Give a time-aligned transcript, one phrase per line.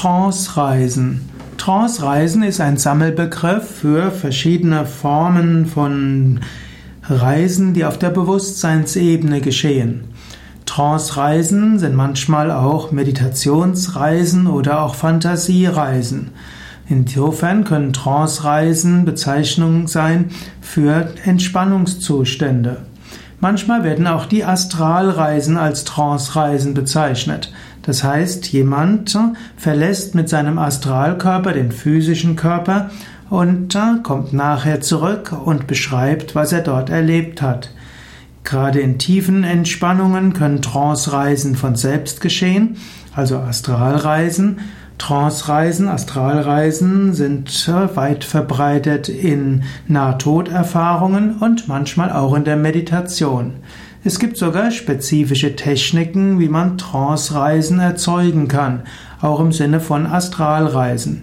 [0.00, 1.28] Trance-Reisen.
[1.58, 6.40] Trance-Reisen ist ein Sammelbegriff für verschiedene Formen von
[7.06, 10.04] Reisen, die auf der Bewusstseinsebene geschehen.
[10.64, 16.30] Trance-Reisen sind manchmal auch Meditationsreisen oder auch Fantasiereisen.
[16.88, 20.30] Insofern können Trance-Reisen Bezeichnungen sein
[20.62, 22.78] für Entspannungszustände.
[23.38, 27.52] Manchmal werden auch die Astralreisen als Trance-Reisen bezeichnet.
[27.82, 29.18] Das heißt, jemand
[29.56, 32.90] verlässt mit seinem Astralkörper den physischen Körper
[33.30, 37.70] und kommt nachher zurück und beschreibt, was er dort erlebt hat.
[38.44, 42.76] Gerade in tiefen Entspannungen können Trance-Reisen von selbst geschehen,
[43.14, 44.58] also Astralreisen,
[44.98, 53.54] Trance-Reisen, Astralreisen sind weit verbreitet in Nahtoderfahrungen und manchmal auch in der Meditation.
[54.02, 58.84] Es gibt sogar spezifische Techniken, wie man Trance-Reisen erzeugen kann,
[59.20, 61.20] auch im Sinne von Astralreisen.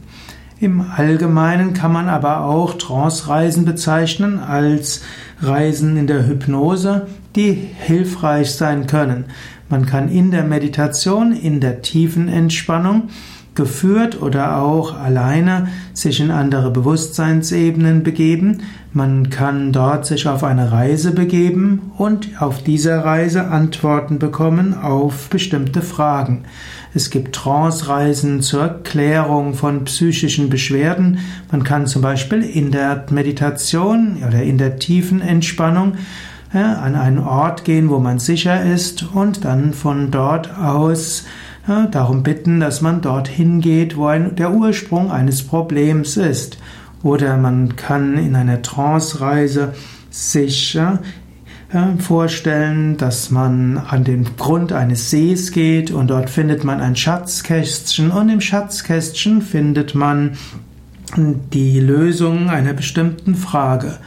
[0.60, 5.02] Im Allgemeinen kann man aber auch Trance-Reisen bezeichnen als
[5.42, 9.26] Reisen in der Hypnose, die hilfreich sein können.
[9.70, 13.10] Man kann in der Meditation, in der tiefen Entspannung
[13.58, 18.60] geführt oder auch alleine sich in andere Bewusstseinsebenen begeben.
[18.94, 25.30] Man kann dort sich auf eine Reise begeben und auf dieser Reise Antworten bekommen auf
[25.30, 26.46] bestimmte Fragen.
[26.94, 31.20] Es gibt Trance-Reisen zur Klärung von psychischen Beschwerden.
[31.52, 35.96] Man kann zum Beispiel in der Meditation oder in der tiefen Entspannung
[36.54, 41.26] ja, an einen Ort gehen, wo man sicher ist und dann von dort aus
[41.68, 46.58] darum bitten, dass man dorthin geht, wo ein, der Ursprung eines Problems ist.
[47.04, 49.74] Oder man kann in einer Trance-Reise
[50.10, 51.00] sich ja,
[52.00, 58.12] vorstellen, dass man an den Grund eines Sees geht und dort findet man ein Schatzkästchen
[58.12, 60.38] und im Schatzkästchen findet man
[61.18, 63.98] die Lösung einer bestimmten Frage.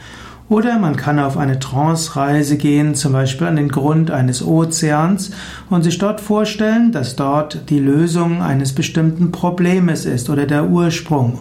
[0.50, 5.30] Oder man kann auf eine Trance-Reise gehen, zum Beispiel an den Grund eines Ozeans
[5.70, 11.38] und sich dort vorstellen, dass dort die Lösung eines bestimmten Problems ist oder der Ursprung.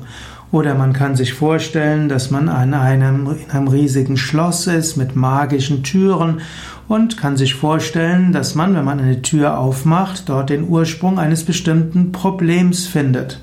[0.51, 5.15] Oder man kann sich vorstellen, dass man an einem, in einem riesigen Schloss ist mit
[5.15, 6.41] magischen Türen
[6.87, 11.43] und kann sich vorstellen, dass man, wenn man eine Tür aufmacht, dort den Ursprung eines
[11.43, 13.39] bestimmten Problems findet.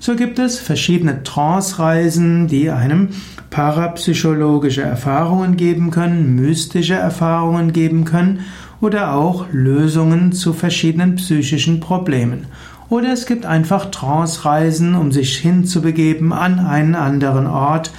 [0.00, 3.08] So gibt es verschiedene Trance-Reisen, die einem
[3.50, 8.44] parapsychologische Erfahrungen geben können, mystische Erfahrungen geben können
[8.80, 12.46] oder auch Lösungen zu verschiedenen psychischen Problemen.
[12.88, 17.90] Oder es gibt einfach Trance-Reisen, um sich hinzubegeben an einen anderen Ort,